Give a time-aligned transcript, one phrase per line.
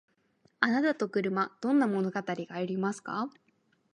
[0.61, 3.29] あなたと車どんな物語がありますか？